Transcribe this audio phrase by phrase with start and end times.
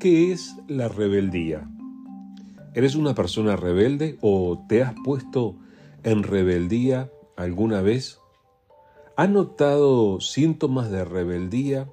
[0.00, 1.68] ¿Qué es la rebeldía?
[2.74, 5.56] ¿Eres una persona rebelde o te has puesto
[6.04, 8.20] en rebeldía alguna vez?
[9.16, 11.88] ¿Has notado síntomas de rebeldía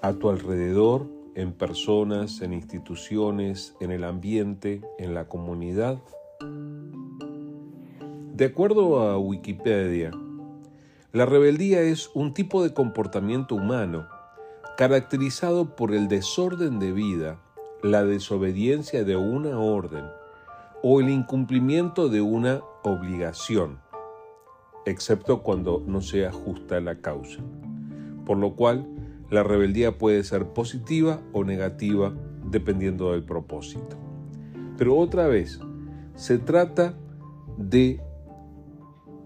[0.00, 5.98] a tu alrededor, en personas, en instituciones, en el ambiente, en la comunidad?
[8.34, 10.10] De acuerdo a Wikipedia,
[11.12, 14.06] la rebeldía es un tipo de comportamiento humano
[14.80, 17.38] caracterizado por el desorden de vida,
[17.82, 20.06] la desobediencia de una orden
[20.82, 23.78] o el incumplimiento de una obligación,
[24.86, 27.42] excepto cuando no sea justa la causa.
[28.24, 28.88] Por lo cual,
[29.28, 32.14] la rebeldía puede ser positiva o negativa
[32.46, 33.98] dependiendo del propósito.
[34.78, 35.60] Pero otra vez,
[36.14, 36.94] se trata
[37.58, 38.00] de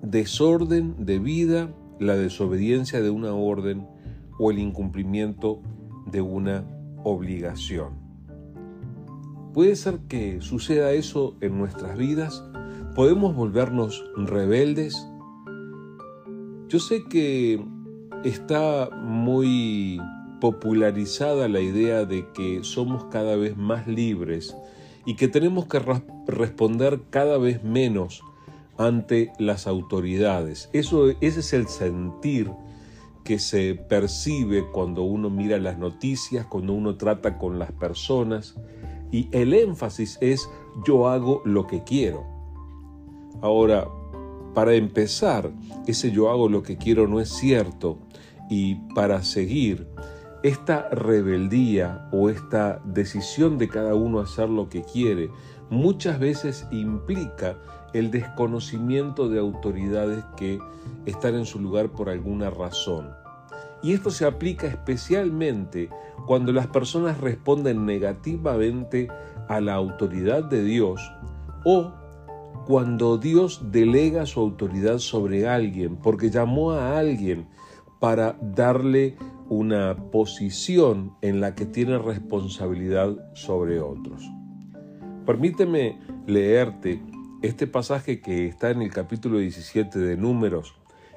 [0.03, 3.94] desorden de vida, la desobediencia de una orden
[4.39, 5.61] o el incumplimiento
[6.07, 6.65] de una
[7.03, 8.05] obligación.
[9.53, 12.45] ¿Puede ser que suceda eso en nuestras vidas?
[12.95, 15.07] ¿Podemos volvernos rebeldes?
[16.69, 17.65] Yo sé que
[18.25, 20.01] está muy
[20.41, 24.57] popularizada la idea de que somos cada vez más libres
[25.07, 25.81] y que tenemos que
[26.27, 28.23] responder cada vez menos
[28.77, 30.69] ante las autoridades.
[30.73, 32.51] Eso, ese es el sentir
[33.25, 38.55] que se percibe cuando uno mira las noticias, cuando uno trata con las personas
[39.11, 40.49] y el énfasis es
[40.87, 42.25] yo hago lo que quiero.
[43.41, 43.89] Ahora,
[44.55, 45.51] para empezar,
[45.87, 47.99] ese yo hago lo que quiero no es cierto
[48.51, 49.89] y para seguir,
[50.43, 55.31] esta rebeldía o esta decisión de cada uno hacer lo que quiere
[55.71, 57.57] muchas veces implica
[57.93, 60.59] el desconocimiento de autoridades que
[61.07, 63.11] están en su lugar por alguna razón.
[63.83, 65.91] Y esto se aplica especialmente
[66.27, 69.09] cuando las personas responden negativamente
[69.49, 71.01] a la autoridad de Dios
[71.65, 71.93] o
[72.67, 77.49] cuando Dios delega su autoridad sobre alguien porque llamó a alguien
[78.01, 79.17] para darle
[79.49, 84.25] una posición en la que tiene responsabilidad sobre otros.
[85.27, 87.01] Permíteme leerte
[87.41, 90.75] este pasaje que está en el capítulo 17 de Números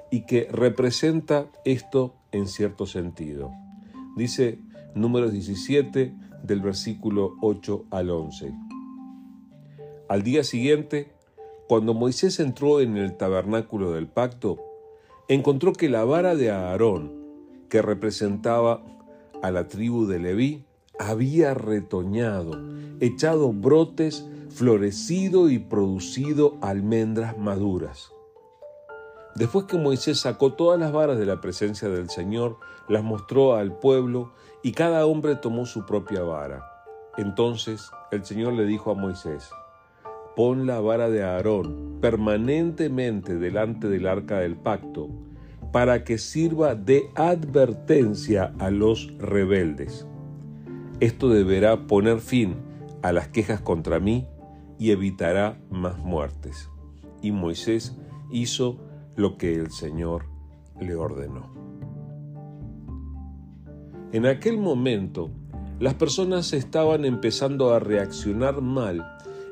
[0.09, 3.51] y que representa esto en cierto sentido.
[4.15, 4.59] Dice
[4.95, 8.53] Números 17 del versículo 8 al 11.
[10.07, 11.11] Al día siguiente,
[11.67, 14.57] cuando Moisés entró en el tabernáculo del pacto,
[15.27, 17.11] encontró que la vara de Aarón,
[17.67, 18.85] que representaba
[19.43, 20.66] a la tribu de Leví,
[20.99, 22.59] había retoñado,
[22.99, 28.11] echado brotes, florecido y producido almendras maduras.
[29.35, 32.57] Después que Moisés sacó todas las varas de la presencia del Señor,
[32.89, 34.31] las mostró al pueblo
[34.63, 36.63] y cada hombre tomó su propia vara.
[37.17, 39.49] Entonces el Señor le dijo a Moisés,
[40.35, 45.09] pon la vara de Aarón permanentemente delante del arca del pacto,
[45.71, 50.07] para que sirva de advertencia a los rebeldes.
[50.99, 52.55] Esto deberá poner fin
[53.03, 54.25] a las quejas contra mí
[54.79, 56.69] y evitará más muertes.
[57.21, 57.95] Y Moisés
[58.31, 58.79] hizo
[59.15, 60.25] lo que el Señor
[60.79, 61.53] le ordenó.
[64.11, 65.29] En aquel momento,
[65.79, 69.05] las personas estaban empezando a reaccionar mal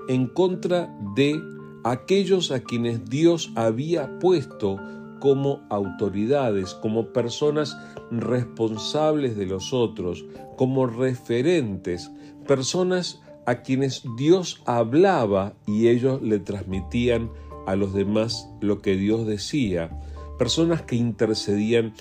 [0.07, 1.39] en contra de
[1.83, 4.77] aquellos a quienes Dios había puesto
[5.25, 7.75] como autoridades, como personas
[8.11, 10.23] responsables de los otros,
[10.55, 12.11] como referentes,
[12.47, 17.31] personas a quienes Dios hablaba y ellos le transmitían
[17.65, 19.99] a los demás lo que Dios decía,
[20.37, 21.95] personas que intercedían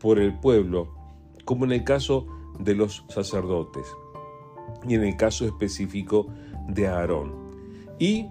[0.00, 0.88] por el pueblo,
[1.44, 2.26] como en el caso
[2.58, 3.84] de los sacerdotes
[4.88, 6.28] y en el caso específico
[6.66, 7.34] de Aarón.
[7.98, 8.28] Y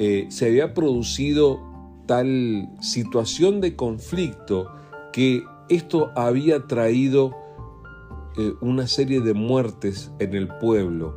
[0.00, 1.73] eh, se había producido
[2.06, 4.70] tal situación de conflicto
[5.12, 7.32] que esto había traído
[8.36, 11.14] eh, una serie de muertes en el pueblo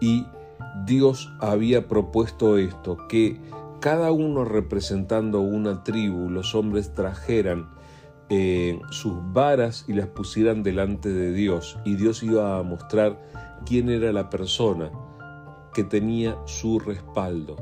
[0.00, 0.26] y
[0.84, 3.40] Dios había propuesto esto, que
[3.80, 7.68] cada uno representando una tribu, los hombres trajeran
[8.28, 13.22] eh, sus varas y las pusieran delante de Dios y Dios iba a mostrar
[13.64, 14.90] quién era la persona
[15.72, 17.56] que tenía su respaldo.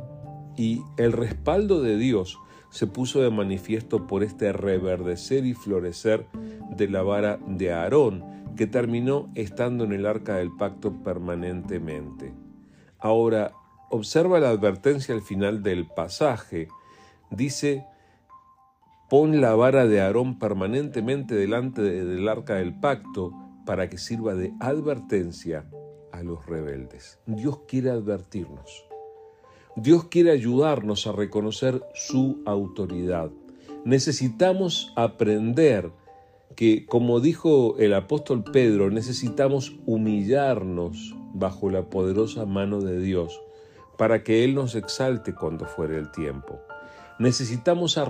[0.56, 2.38] Y el respaldo de Dios
[2.76, 6.26] se puso de manifiesto por este reverdecer y florecer
[6.68, 8.22] de la vara de Aarón,
[8.54, 12.34] que terminó estando en el arca del pacto permanentemente.
[12.98, 13.52] Ahora,
[13.88, 16.68] observa la advertencia al final del pasaje.
[17.30, 17.86] Dice,
[19.08, 23.32] pon la vara de Aarón permanentemente delante del arca del pacto
[23.64, 25.64] para que sirva de advertencia
[26.12, 27.20] a los rebeldes.
[27.24, 28.84] Dios quiere advertirnos.
[29.76, 33.30] Dios quiere ayudarnos a reconocer su autoridad.
[33.84, 35.90] Necesitamos aprender
[36.56, 43.38] que, como dijo el apóstol Pedro, necesitamos humillarnos bajo la poderosa mano de Dios
[43.98, 46.58] para que Él nos exalte cuando fuere el tiempo.
[47.18, 48.00] Necesitamos,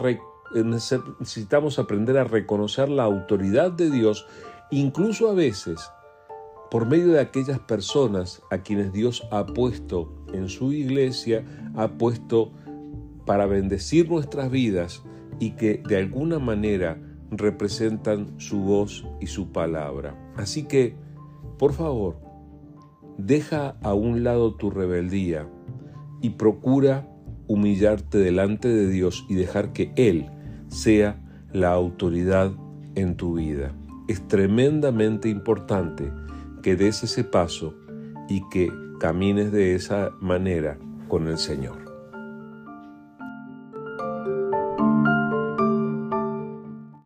[0.54, 4.24] necesitamos aprender a reconocer la autoridad de Dios,
[4.70, 5.90] incluso a veces
[6.70, 12.52] por medio de aquellas personas a quienes Dios ha puesto en su iglesia, ha puesto
[13.24, 15.02] para bendecir nuestras vidas
[15.38, 16.98] y que de alguna manera
[17.30, 20.32] representan su voz y su palabra.
[20.36, 20.96] Así que,
[21.58, 22.18] por favor,
[23.18, 25.48] deja a un lado tu rebeldía
[26.22, 27.08] y procura
[27.48, 30.30] humillarte delante de Dios y dejar que Él
[30.68, 31.22] sea
[31.52, 32.52] la autoridad
[32.94, 33.72] en tu vida.
[34.08, 36.12] Es tremendamente importante
[36.66, 37.76] que des ese paso
[38.28, 38.68] y que
[38.98, 40.76] camines de esa manera
[41.06, 41.86] con el Señor.